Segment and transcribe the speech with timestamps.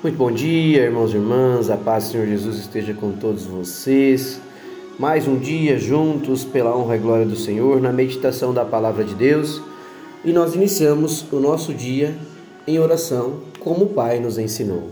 [0.00, 1.68] Muito bom dia, irmãos e irmãs.
[1.68, 4.40] A paz do Senhor Jesus esteja com todos vocês.
[4.96, 9.12] Mais um dia juntos, pela honra e glória do Senhor, na meditação da palavra de
[9.16, 9.60] Deus.
[10.24, 12.16] E nós iniciamos o nosso dia
[12.64, 14.90] em oração, como o Pai nos ensinou.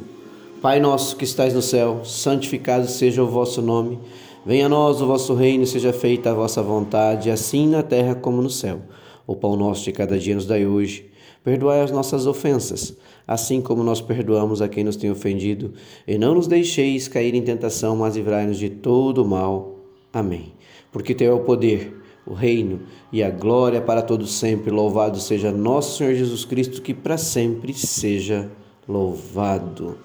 [0.60, 4.00] Pai nosso que estais no céu, santificado seja o vosso nome.
[4.44, 8.42] Venha a nós o vosso reino, seja feita a vossa vontade, assim na terra como
[8.42, 8.80] no céu.
[9.24, 11.08] O pão nosso de cada dia nos dai hoje.
[11.46, 15.72] Perdoai as nossas ofensas assim como nós perdoamos a quem nos tem ofendido,
[16.06, 19.76] e não nos deixeis cair em tentação, mas livrai-nos de todo o mal.
[20.12, 20.52] Amém.
[20.92, 21.94] Porque teu é o poder,
[22.26, 22.82] o reino
[23.12, 24.70] e a glória para todos sempre.
[24.70, 28.48] Louvado seja nosso Senhor Jesus Cristo, que para sempre seja
[28.88, 29.98] louvado.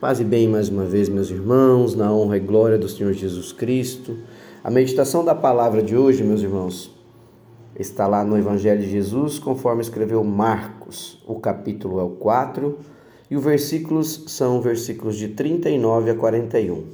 [0.00, 3.52] Paz e bem mais uma vez, meus irmãos, na honra e glória do Senhor Jesus
[3.52, 4.16] Cristo.
[4.62, 6.93] A meditação da palavra de hoje, meus irmãos,
[7.78, 11.22] está lá no Evangelho de Jesus, conforme escreveu Marcos.
[11.26, 12.78] O capítulo é o 4
[13.30, 16.84] e os versículos são versículos de 39 a 41.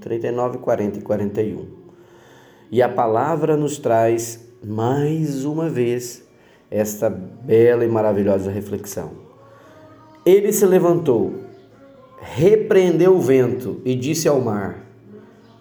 [0.00, 1.66] 39, 40 e 41.
[2.70, 6.24] E a palavra nos traz mais uma vez
[6.70, 9.12] esta bela e maravilhosa reflexão.
[10.24, 11.34] Ele se levantou,
[12.20, 14.84] repreendeu o vento e disse ao mar: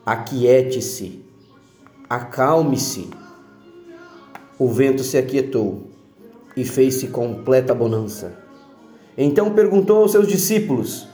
[0.06, 1.23] Aquiete-se,
[2.10, 3.10] acalme-se.
[4.60, 5.84] O vento se aquietou
[6.56, 8.34] e fez-se completa bonança.
[9.18, 11.08] Então perguntou aos seus discípulos: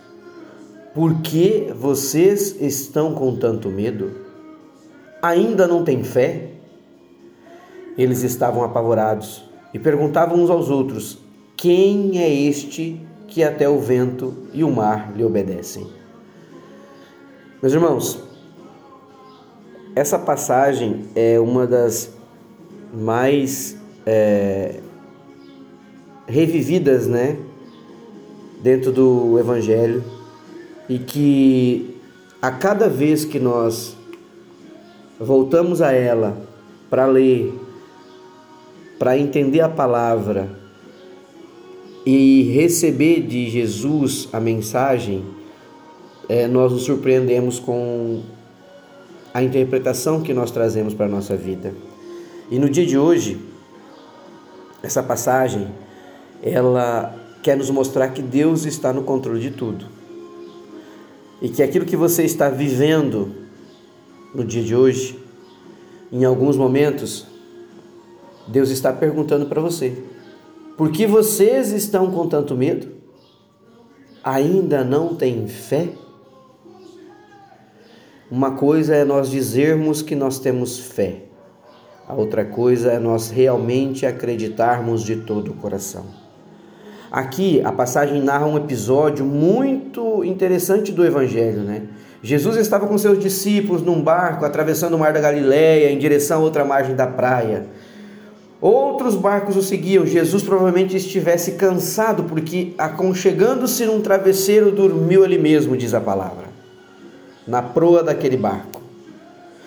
[0.93, 4.11] Por que vocês estão com tanto medo?
[5.21, 6.51] Ainda não têm fé?
[7.97, 11.17] Eles estavam apavorados e perguntavam uns aos outros:
[11.57, 15.87] Quem é este que até o vento e o mar lhe obedecem?
[17.61, 18.21] Meus irmãos,
[19.95, 22.11] essa passagem é uma das
[22.93, 24.79] mais é,
[26.27, 27.37] revividas, né,
[28.61, 30.03] dentro do Evangelho
[30.87, 31.97] e que
[32.41, 33.95] a cada vez que nós
[35.19, 36.37] voltamos a ela
[36.89, 37.53] para ler,
[38.99, 40.49] para entender a palavra
[42.05, 45.23] e receber de Jesus a mensagem,
[46.27, 48.21] é, nós nos surpreendemos com
[49.33, 51.73] a interpretação que nós trazemos para a nossa vida.
[52.53, 53.41] E no dia de hoje,
[54.83, 55.69] essa passagem,
[56.39, 59.87] ela quer nos mostrar que Deus está no controle de tudo.
[61.41, 63.33] E que aquilo que você está vivendo
[64.35, 65.19] no dia de hoje,
[66.11, 67.25] em alguns momentos,
[68.47, 70.03] Deus está perguntando para você:
[70.77, 72.87] por que vocês estão com tanto medo?
[74.23, 75.89] Ainda não têm fé?
[78.29, 81.32] Uma coisa é nós dizermos que nós temos fé.
[82.07, 86.03] A outra coisa é nós realmente acreditarmos de todo o coração.
[87.09, 91.83] Aqui a passagem narra um episódio muito interessante do Evangelho, né?
[92.21, 96.43] Jesus estava com seus discípulos num barco atravessando o mar da Galileia em direção a
[96.43, 97.67] outra margem da praia.
[98.59, 100.05] Outros barcos o seguiam.
[100.05, 106.45] Jesus provavelmente estivesse cansado porque, aconchegando-se num travesseiro, dormiu ali mesmo, diz a palavra,
[107.45, 108.81] na proa daquele barco.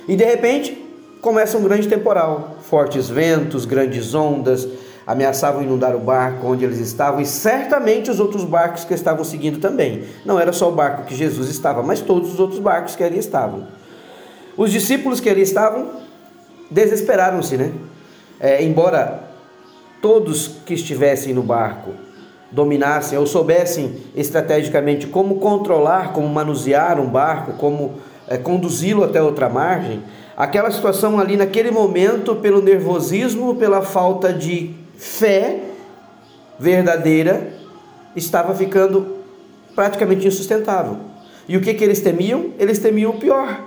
[0.08, 0.85] E de repente,
[1.26, 2.54] começa um grande temporal.
[2.60, 4.69] Fortes ventos, grandes ondas
[5.04, 9.59] ameaçavam inundar o barco onde eles estavam e certamente os outros barcos que estavam seguindo
[9.59, 10.04] também.
[10.25, 13.19] Não era só o barco que Jesus estava, mas todos os outros barcos que ali
[13.19, 13.66] estavam.
[14.56, 15.94] Os discípulos que ali estavam
[16.70, 17.72] desesperaram-se, né?
[18.38, 19.25] É, embora
[20.00, 21.91] todos que estivessem no barco
[22.53, 27.94] dominassem ou soubessem estrategicamente como controlar, como manusear um barco, como
[28.28, 30.04] é, conduzi-lo até outra margem,
[30.36, 35.60] aquela situação ali naquele momento, pelo nervosismo, pela falta de fé
[36.58, 37.52] verdadeira,
[38.14, 39.16] estava ficando
[39.74, 40.98] praticamente insustentável.
[41.48, 42.52] E o que, que eles temiam?
[42.58, 43.64] Eles temiam o pior.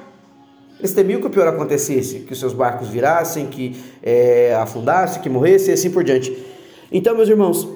[0.79, 5.29] Eles temiam que o pior acontecesse, que os seus barcos virassem, que é, afundassem, que
[5.29, 6.35] morressem e assim por diante.
[6.91, 7.67] Então, meus irmãos,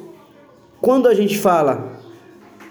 [0.82, 1.93] quando a gente fala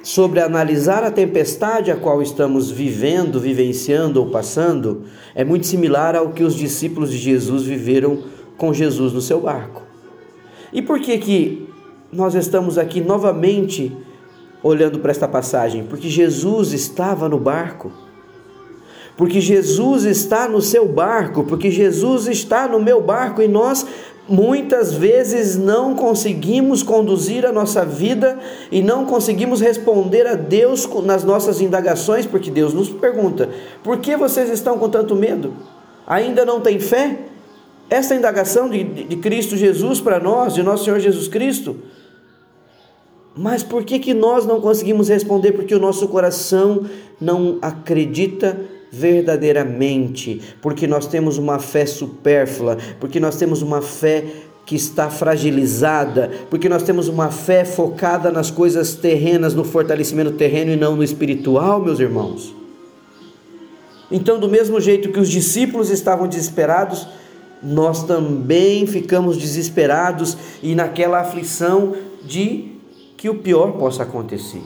[0.02, 5.04] sobre analisar a tempestade a qual estamos vivendo, vivenciando ou passando,
[5.34, 8.24] é muito similar ao que os discípulos de Jesus viveram
[8.56, 9.82] com Jesus no seu barco.
[10.72, 11.68] E por que que
[12.12, 13.96] nós estamos aqui novamente
[14.62, 15.84] olhando para esta passagem?
[15.84, 17.92] Porque Jesus estava no barco.
[19.16, 23.86] Porque Jesus está no seu barco, porque Jesus está no meu barco e nós
[24.28, 28.38] muitas vezes não conseguimos conduzir a nossa vida
[28.70, 33.48] e não conseguimos responder a Deus nas nossas indagações, porque Deus nos pergunta:
[33.82, 35.52] por que vocês estão com tanto medo?
[36.06, 37.18] Ainda não têm fé?
[37.90, 41.76] Essa indagação de, de Cristo Jesus para nós, de nosso Senhor Jesus Cristo,
[43.34, 45.52] Mas por que, que nós não conseguimos responder?
[45.52, 46.86] Porque o nosso coração
[47.20, 48.58] não acredita
[48.92, 54.22] verdadeiramente, porque nós temos uma fé supérflua, porque nós temos uma fé
[54.66, 60.72] que está fragilizada, porque nós temos uma fé focada nas coisas terrenas, no fortalecimento terreno
[60.72, 62.54] e não no espiritual, meus irmãos.
[64.10, 67.08] Então, do mesmo jeito que os discípulos estavam desesperados,
[67.62, 72.72] nós também ficamos desesperados e naquela aflição de
[73.16, 74.62] que o pior possa acontecer.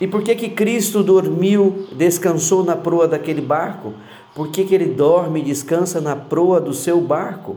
[0.00, 3.92] E por que que Cristo dormiu, descansou na proa daquele barco?
[4.34, 7.56] Por que, que ele dorme e descansa na proa do seu barco?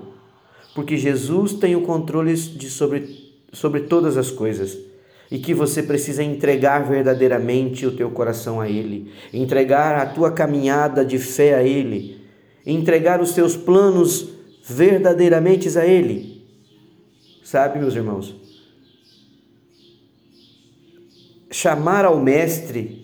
[0.76, 4.78] Porque Jesus tem o controle de sobre, sobre todas as coisas
[5.32, 11.06] e que você precisa entregar verdadeiramente o teu coração a Ele, entregar a tua caminhada
[11.06, 12.22] de fé a Ele,
[12.66, 14.30] entregar os teus planos
[14.64, 16.44] verdadeiramente a Ele.
[17.44, 18.43] Sabe, meus irmãos?
[21.54, 23.04] Chamar ao Mestre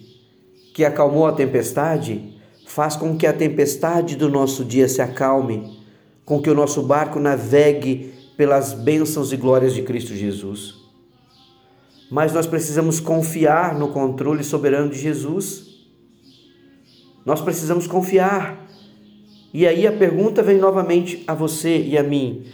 [0.73, 2.33] que acalmou a tempestade
[2.65, 5.79] faz com que a tempestade do nosso dia se acalme,
[6.25, 10.73] com que o nosso barco navegue pelas bênçãos e glórias de Cristo Jesus.
[12.09, 15.85] Mas nós precisamos confiar no controle soberano de Jesus.
[17.23, 18.67] Nós precisamos confiar.
[19.53, 22.45] E aí a pergunta vem novamente a você e a mim: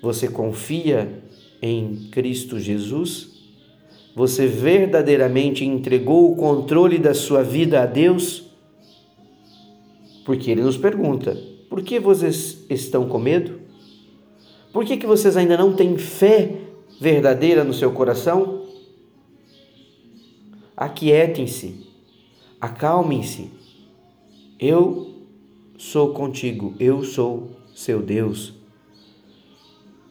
[0.00, 1.24] você confia
[1.60, 3.39] em Cristo Jesus?
[4.14, 8.50] Você verdadeiramente entregou o controle da sua vida a Deus?
[10.24, 11.36] Porque ele nos pergunta:
[11.68, 13.60] por que vocês estão com medo?
[14.72, 16.58] Por que, que vocês ainda não têm fé
[17.00, 18.66] verdadeira no seu coração?
[20.76, 21.86] Aquietem-se,
[22.60, 23.50] acalmem-se.
[24.58, 25.26] Eu
[25.76, 28.54] sou contigo, eu sou seu Deus.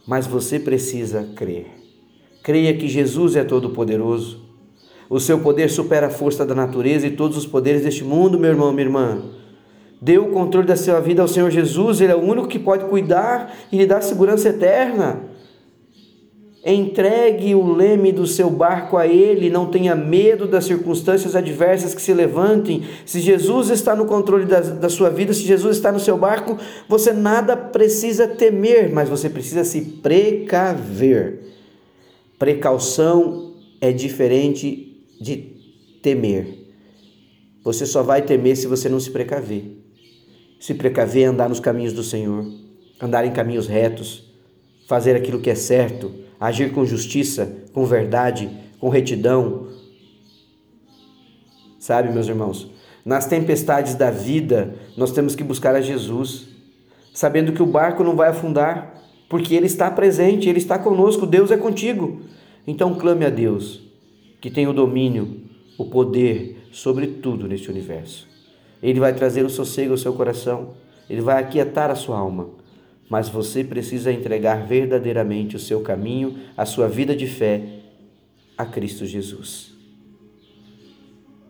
[0.06, 1.79] Mas você precisa crer.
[2.44, 4.50] Creia que Jesus é todo-poderoso.
[5.09, 8.51] O seu poder supera a força da natureza e todos os poderes deste mundo, meu
[8.51, 9.24] irmão, minha irmã.
[10.01, 12.86] Dê o controle da sua vida ao Senhor Jesus, Ele é o único que pode
[12.86, 15.24] cuidar e lhe dar segurança eterna.
[16.63, 22.01] Entregue o leme do seu barco a Ele, não tenha medo das circunstâncias adversas que
[22.01, 22.83] se levantem.
[23.06, 26.57] Se Jesus está no controle da, da sua vida, se Jesus está no seu barco,
[26.88, 31.39] você nada precisa temer, mas você precisa se precaver.
[32.39, 35.36] Precaução é diferente de
[36.01, 36.57] temer.
[37.63, 39.77] Você só vai temer se você não se precaver.
[40.59, 42.45] Se precaver é andar nos caminhos do Senhor,
[43.00, 44.33] andar em caminhos retos,
[44.88, 48.50] fazer aquilo que é certo agir com justiça, com verdade,
[48.80, 49.68] com retidão.
[51.77, 52.71] Sabe, meus irmãos,
[53.03, 56.47] nas tempestades da vida, nós temos que buscar a Jesus,
[57.13, 58.95] sabendo que o barco não vai afundar,
[59.27, 62.21] porque Ele está presente, Ele está conosco, Deus é contigo.
[62.69, 63.81] Então clame a Deus,
[64.39, 65.42] que tem o domínio,
[65.77, 68.27] o poder sobre tudo neste universo.
[68.81, 70.75] Ele vai trazer o sossego ao seu coração,
[71.10, 72.60] Ele vai aquietar a sua alma
[73.10, 77.80] mas você precisa entregar verdadeiramente o seu caminho, a sua vida de fé
[78.56, 79.74] a Cristo Jesus.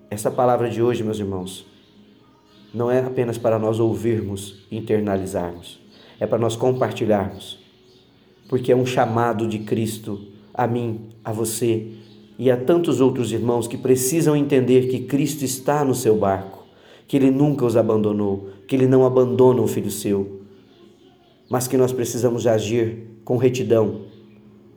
[0.10, 1.68] Essa palavra de hoje, meus irmãos,
[2.74, 5.80] não é apenas para nós ouvirmos e internalizarmos,
[6.19, 7.60] é para nós compartilharmos,
[8.48, 10.27] porque é um chamado de Cristo
[10.59, 11.88] a mim, a você
[12.38, 16.66] e a tantos outros irmãos que precisam entender que Cristo está no seu barco,
[17.07, 20.39] que Ele nunca os abandonou, que Ele não abandona um filho seu
[21.49, 24.04] mas que nós precisamos agir com retidão,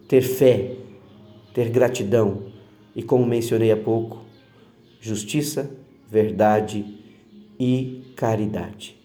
[0.09, 0.75] ter fé,
[1.53, 2.45] ter gratidão
[2.97, 4.25] e, como mencionei há pouco,
[4.99, 5.71] justiça,
[6.11, 6.85] verdade
[7.61, 8.97] e caridade.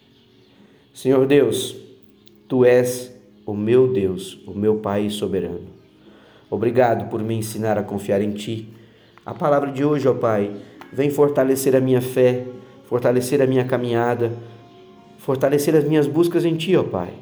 [0.94, 1.76] Senhor Deus,
[2.48, 5.77] tu és o meu Deus, o meu Pai soberano.
[6.50, 8.72] Obrigado por me ensinar a confiar em Ti.
[9.24, 10.50] A palavra de hoje, ó Pai,
[10.92, 12.46] vem fortalecer a minha fé,
[12.86, 14.32] fortalecer a minha caminhada,
[15.18, 17.12] fortalecer as minhas buscas em Ti, ó Pai.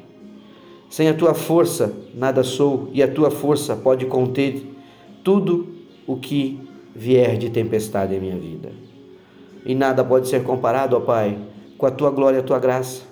[0.89, 4.65] Sem a tua força, nada sou, e a tua força pode conter
[5.21, 5.67] tudo
[6.07, 6.61] o que
[6.95, 8.71] vier de tempestade em minha vida.
[9.65, 11.37] E nada pode ser comparado, ó Pai,
[11.77, 13.03] com a tua glória e a tua graça.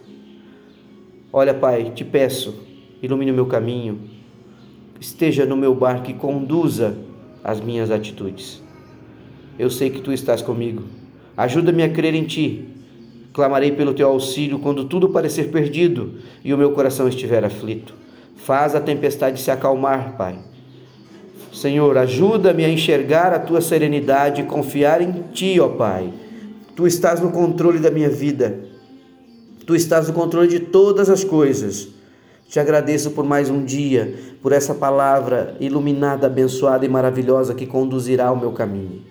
[1.34, 2.56] Olha, Pai, te peço,
[3.04, 4.15] ilumine o meu caminho,
[5.00, 6.98] esteja no meu barco e conduza
[7.44, 8.62] as minhas atitudes.
[9.58, 10.84] Eu sei que tu estás comigo.
[11.38, 12.76] Ajuda-me a crer em ti
[13.36, 17.94] Clamarei pelo teu auxílio quando tudo parecer perdido e o meu coração estiver aflito.
[18.38, 20.38] Faz a tempestade se acalmar, Pai.
[21.52, 26.14] Senhor, ajuda-me a enxergar a tua serenidade e confiar em ti, ó Pai.
[26.78, 28.58] Tu estás no controle da minha vida.
[29.66, 31.90] Tu estás no controle de todas as coisas.
[32.48, 38.32] Te agradeço por mais um dia, por essa palavra iluminada, abençoada e maravilhosa que conduzirá
[38.32, 39.02] o meu caminho.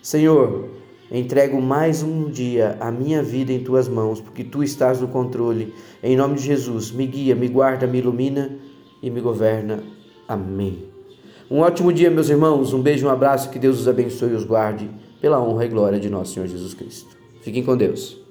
[0.00, 0.68] Senhor,
[1.10, 5.74] entrego mais um dia a minha vida em tuas mãos, porque tu estás no controle.
[6.02, 8.56] Em nome de Jesus, me guia, me guarda, me ilumina
[9.02, 9.82] e me governa.
[10.26, 10.84] Amém.
[11.50, 12.72] Um ótimo dia, meus irmãos.
[12.72, 13.50] Um beijo, um abraço.
[13.50, 14.88] Que Deus os abençoe e os guarde,
[15.20, 17.08] pela honra e glória de nosso Senhor Jesus Cristo.
[17.40, 18.27] Fiquem com Deus.